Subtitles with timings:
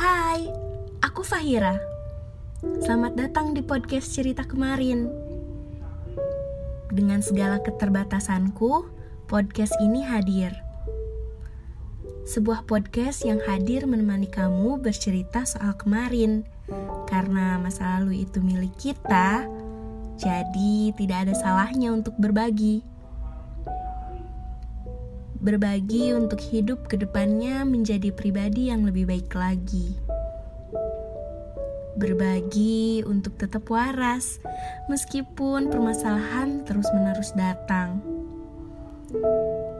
[0.00, 0.48] Hai,
[1.04, 1.76] aku Fahira.
[2.80, 5.12] Selamat datang di podcast cerita kemarin.
[6.88, 8.88] Dengan segala keterbatasanku,
[9.28, 10.56] podcast ini hadir.
[12.24, 16.48] Sebuah podcast yang hadir menemani kamu bercerita soal kemarin.
[17.04, 19.44] Karena masa lalu itu milik kita,
[20.16, 22.88] jadi tidak ada salahnya untuk berbagi
[25.40, 29.96] berbagi untuk hidup ke depannya menjadi pribadi yang lebih baik lagi.
[31.96, 34.36] Berbagi untuk tetap waras,
[34.92, 38.04] meskipun permasalahan terus-menerus datang.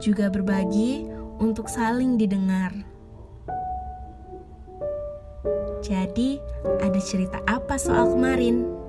[0.01, 1.05] Juga berbagi
[1.37, 2.73] untuk saling didengar.
[5.85, 6.41] Jadi,
[6.81, 8.80] ada cerita apa soal kemarin?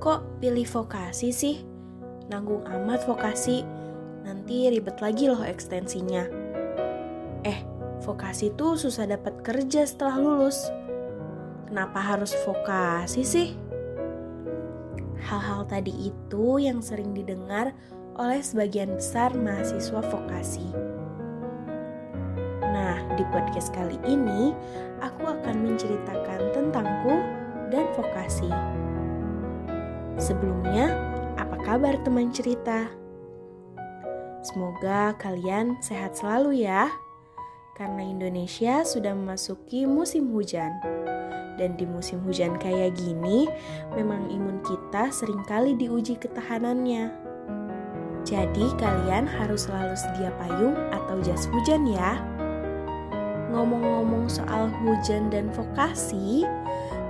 [0.00, 1.60] Kok pilih vokasi sih?
[2.32, 3.68] Nanggung amat vokasi,
[4.24, 6.24] nanti ribet lagi loh ekstensinya.
[7.44, 7.60] Eh,
[8.00, 10.72] vokasi tuh susah dapat kerja setelah lulus.
[11.68, 13.48] Kenapa harus vokasi sih?
[15.20, 17.76] Hal-hal tadi itu yang sering didengar
[18.16, 20.64] oleh sebagian besar mahasiswa vokasi.
[22.72, 24.56] Nah, di podcast kali ini
[25.04, 27.20] aku akan menceritakan tentangku
[27.68, 28.48] dan vokasi.
[30.20, 30.92] Sebelumnya,
[31.40, 32.92] apa kabar teman cerita?
[34.44, 36.92] Semoga kalian sehat selalu ya.
[37.72, 40.76] Karena Indonesia sudah memasuki musim hujan.
[41.56, 43.48] Dan di musim hujan kayak gini,
[43.96, 47.08] memang imun kita sering kali diuji ketahanannya.
[48.20, 52.20] Jadi kalian harus selalu sedia payung atau jas hujan ya.
[53.56, 56.44] Ngomong-ngomong soal hujan dan vokasi,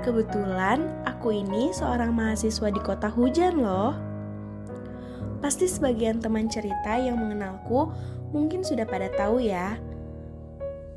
[0.00, 3.92] Kebetulan aku ini seorang mahasiswa di kota hujan loh.
[5.44, 7.92] Pasti sebagian teman cerita yang mengenalku
[8.32, 9.76] mungkin sudah pada tahu ya.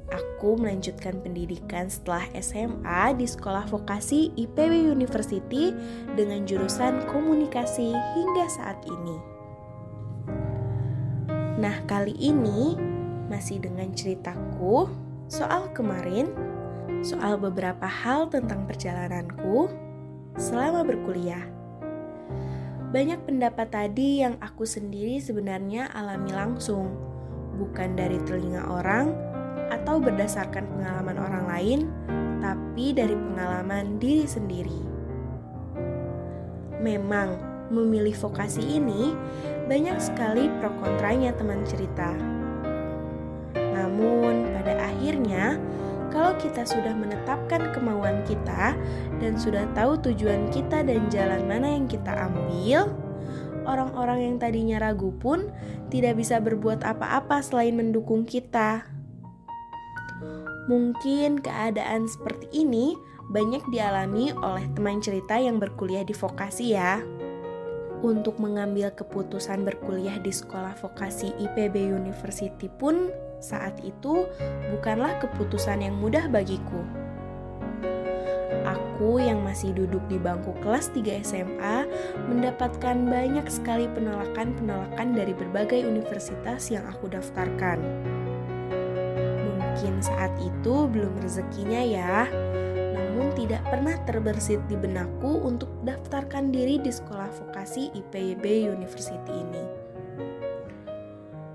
[0.07, 5.75] Aku melanjutkan pendidikan setelah SMA di Sekolah Vokasi IPB University
[6.15, 9.17] dengan jurusan komunikasi hingga saat ini.
[11.59, 12.79] Nah, kali ini
[13.27, 14.87] masih dengan ceritaku
[15.27, 16.52] soal kemarin
[17.03, 19.67] soal beberapa hal tentang perjalananku
[20.39, 21.43] selama berkuliah.
[22.95, 26.95] Banyak pendapat tadi yang aku sendiri sebenarnya alami langsung,
[27.59, 29.11] bukan dari telinga orang
[29.67, 31.79] atau berdasarkan pengalaman orang lain,
[32.39, 34.81] tapi dari pengalaman diri sendiri.
[36.79, 39.17] Memang, memilih vokasi ini
[39.65, 42.13] banyak sekali pro kontranya teman cerita.
[43.57, 45.57] Namun, pada akhirnya
[46.13, 48.77] kalau kita sudah menetapkan kemauan kita
[49.17, 52.93] dan sudah tahu tujuan kita dan jalan mana yang kita ambil,
[53.65, 55.49] orang-orang yang tadinya ragu pun
[55.89, 58.85] tidak bisa berbuat apa-apa selain mendukung kita.
[60.69, 62.93] Mungkin keadaan seperti ini
[63.33, 67.01] banyak dialami oleh teman cerita yang berkuliah di vokasi ya.
[68.03, 73.09] Untuk mengambil keputusan berkuliah di sekolah vokasi IPB University pun
[73.43, 74.23] saat itu
[74.71, 76.79] bukanlah keputusan yang mudah bagiku.
[78.63, 81.83] Aku yang masih duduk di bangku kelas 3 SMA
[82.31, 87.83] mendapatkan banyak sekali penolakan-penolakan dari berbagai universitas yang aku daftarkan.
[89.43, 92.29] Mungkin saat itu belum rezekinya ya,
[92.95, 99.82] namun tidak pernah terbersit di benakku untuk daftarkan diri di sekolah vokasi IPB University ini.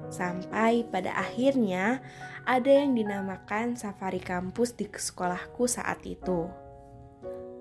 [0.08, 2.00] Sampai pada akhirnya
[2.48, 6.48] ada yang dinamakan safari kampus di sekolahku saat itu.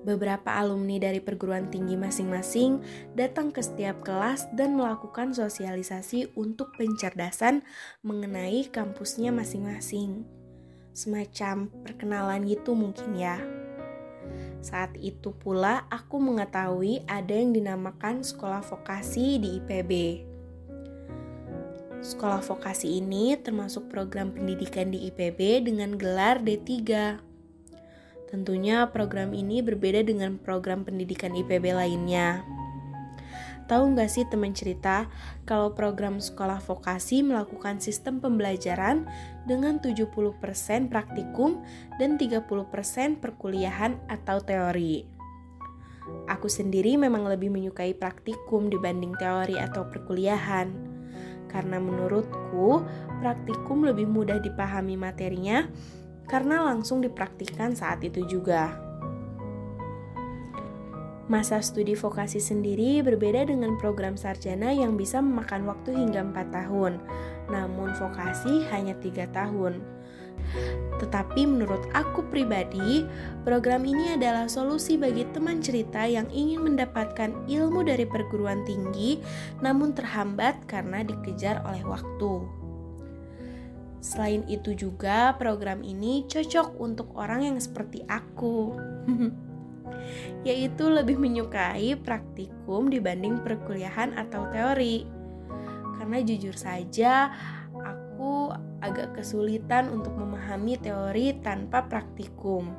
[0.08, 2.80] Beberapa alumni dari perguruan tinggi masing-masing
[3.12, 7.60] datang ke setiap kelas dan melakukan sosialisasi untuk pencerdasan
[8.08, 10.24] mengenai kampusnya masing-masing.
[10.96, 13.36] Semacam perkenalan gitu mungkin ya.
[14.64, 19.92] Saat itu pula aku mengetahui ada yang dinamakan sekolah vokasi di IPB.
[22.08, 26.72] Sekolah vokasi ini termasuk program pendidikan di IPB dengan gelar D3.
[28.32, 32.48] Tentunya program ini berbeda dengan program pendidikan IPB lainnya.
[33.68, 35.12] Tahu nggak sih teman cerita,
[35.44, 39.04] kalau program sekolah vokasi melakukan sistem pembelajaran
[39.44, 40.08] dengan 70%
[40.88, 41.60] praktikum
[42.00, 45.04] dan 30% perkuliahan atau teori.
[46.32, 50.87] Aku sendiri memang lebih menyukai praktikum dibanding teori atau perkuliahan.
[51.48, 52.84] Karena menurutku,
[53.24, 55.66] praktikum lebih mudah dipahami materinya
[56.28, 58.76] karena langsung dipraktikkan saat itu juga.
[61.28, 67.04] Masa studi vokasi sendiri berbeda dengan program sarjana yang bisa memakan waktu hingga 4 tahun,
[67.52, 69.84] namun vokasi hanya 3 tahun.
[70.98, 73.06] Tetapi menurut aku pribadi,
[73.46, 79.22] program ini adalah solusi bagi teman cerita yang ingin mendapatkan ilmu dari perguruan tinggi
[79.62, 82.46] namun terhambat karena dikejar oleh waktu.
[84.02, 88.78] Selain itu juga program ini cocok untuk orang yang seperti aku.
[90.48, 95.04] yaitu lebih menyukai praktikum dibanding perkuliahan atau teori.
[95.98, 97.34] Karena jujur saja,
[98.82, 102.74] agak kesulitan untuk memahami teori tanpa praktikum.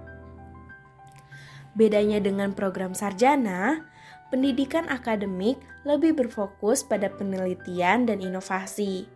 [1.79, 3.87] Bedanya dengan program sarjana,
[4.29, 9.09] pendidikan akademik lebih berfokus pada penelitian dan inovasi.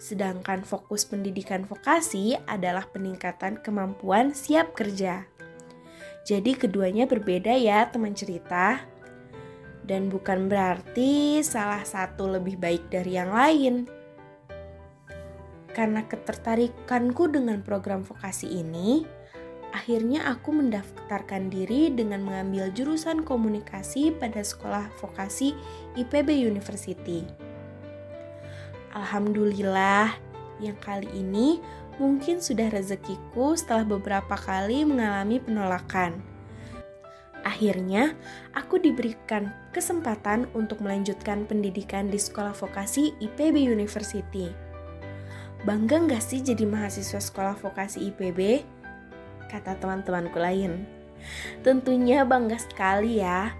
[0.00, 5.26] Sedangkan fokus pendidikan vokasi adalah peningkatan kemampuan siap kerja.
[6.24, 8.84] Jadi keduanya berbeda ya teman cerita.
[9.80, 13.99] Dan bukan berarti salah satu lebih baik dari yang lain.
[15.80, 19.00] Karena ketertarikanku dengan program vokasi ini,
[19.72, 25.56] akhirnya aku mendaftarkan diri dengan mengambil jurusan komunikasi pada sekolah vokasi
[25.96, 27.24] IPB University.
[28.92, 30.20] Alhamdulillah,
[30.60, 31.64] yang kali ini
[31.96, 36.20] mungkin sudah rezekiku setelah beberapa kali mengalami penolakan.
[37.40, 38.12] Akhirnya,
[38.52, 44.69] aku diberikan kesempatan untuk melanjutkan pendidikan di sekolah vokasi IPB University.
[45.60, 48.64] Bangga nggak sih jadi mahasiswa sekolah vokasi IPB?
[49.52, 50.88] Kata teman-temanku lain.
[51.60, 53.52] Tentunya bangga sekali ya.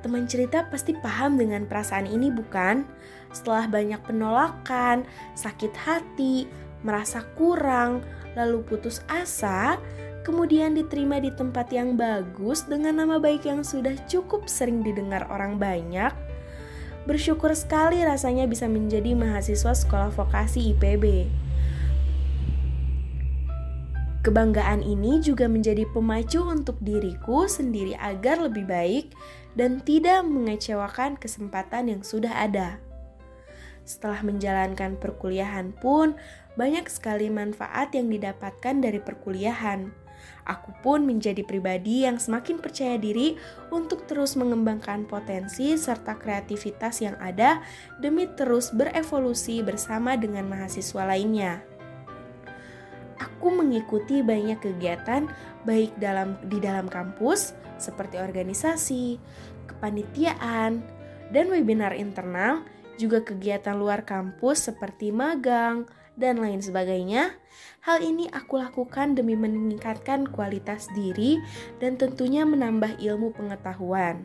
[0.00, 2.88] Teman cerita pasti paham dengan perasaan ini bukan?
[3.28, 5.04] Setelah banyak penolakan,
[5.36, 6.48] sakit hati,
[6.80, 8.00] merasa kurang,
[8.40, 9.76] lalu putus asa,
[10.24, 15.60] kemudian diterima di tempat yang bagus dengan nama baik yang sudah cukup sering didengar orang
[15.60, 16.12] banyak.
[17.04, 21.28] Bersyukur sekali rasanya bisa menjadi mahasiswa sekolah vokasi IPB.
[24.24, 29.12] Kebanggaan ini juga menjadi pemacu untuk diriku sendiri agar lebih baik
[29.52, 32.80] dan tidak mengecewakan kesempatan yang sudah ada.
[33.84, 36.16] Setelah menjalankan perkuliahan pun,
[36.56, 40.03] banyak sekali manfaat yang didapatkan dari perkuliahan.
[40.44, 43.40] Aku pun menjadi pribadi yang semakin percaya diri
[43.72, 47.64] untuk terus mengembangkan potensi serta kreativitas yang ada
[47.96, 51.64] demi terus berevolusi bersama dengan mahasiswa lainnya.
[53.16, 55.30] Aku mengikuti banyak kegiatan
[55.64, 59.16] baik dalam di dalam kampus seperti organisasi,
[59.70, 60.84] kepanitiaan,
[61.32, 62.62] dan webinar internal
[62.94, 67.34] juga kegiatan luar kampus seperti magang, dan lain sebagainya.
[67.84, 71.38] Hal ini aku lakukan demi meningkatkan kualitas diri
[71.78, 74.24] dan tentunya menambah ilmu pengetahuan.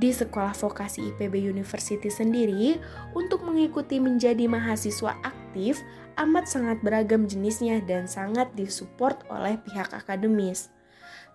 [0.00, 2.80] Di sekolah vokasi IPB University sendiri,
[3.12, 5.84] untuk mengikuti menjadi mahasiswa aktif
[6.16, 10.72] amat sangat beragam jenisnya dan sangat disupport oleh pihak akademis.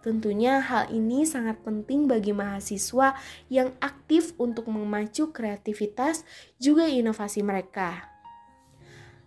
[0.01, 3.17] Tentunya hal ini sangat penting bagi mahasiswa
[3.53, 6.25] yang aktif untuk memacu kreativitas
[6.61, 8.14] juga inovasi mereka.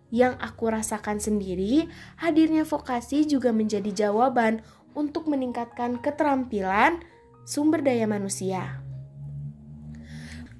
[0.09, 4.65] Yang aku rasakan sendiri, hadirnya vokasi juga menjadi jawaban
[4.97, 7.05] untuk meningkatkan keterampilan
[7.45, 8.81] sumber daya manusia.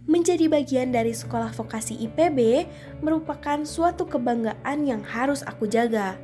[0.09, 2.64] Menjadi bagian dari sekolah vokasi IPB
[3.05, 6.17] merupakan suatu kebanggaan yang harus aku jaga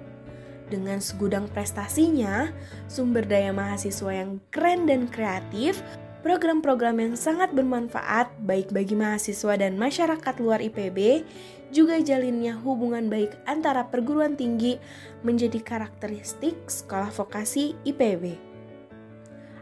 [0.73, 2.49] dengan segudang prestasinya,
[2.89, 5.85] sumber daya mahasiswa yang keren dan kreatif,
[6.25, 11.23] program-program yang sangat bermanfaat baik bagi mahasiswa dan masyarakat luar IPB,
[11.69, 14.81] juga jalinnya hubungan baik antara perguruan tinggi
[15.21, 18.41] menjadi karakteristik sekolah vokasi IPB.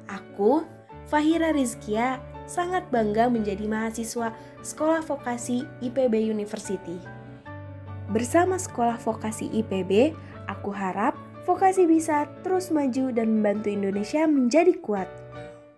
[0.06, 0.62] Aku,
[1.10, 4.30] Fahira Rizkia, sangat bangga menjadi mahasiswa
[4.62, 7.02] sekolah vokasi IPB University.
[8.14, 10.14] Bersama sekolah vokasi IPB,
[10.50, 11.14] Aku harap
[11.46, 15.21] vokasi bisa terus maju dan membantu Indonesia menjadi kuat.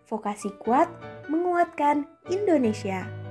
[0.04, 0.88] Vokasi kuat
[1.32, 3.23] menguatkan Indonesia.